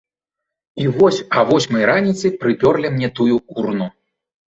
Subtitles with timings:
[0.85, 3.95] І вось а восьмай раніцы прыпёрлі мне тую урну.